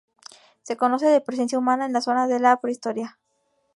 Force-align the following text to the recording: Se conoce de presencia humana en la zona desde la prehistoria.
Se 0.63 0.77
conoce 0.77 1.05
de 1.05 1.21
presencia 1.21 1.59
humana 1.59 1.85
en 1.85 1.93
la 1.93 2.01
zona 2.01 2.25
desde 2.25 2.39
la 2.39 2.59
prehistoria. 2.59 3.19